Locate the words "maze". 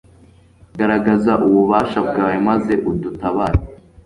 2.47-2.73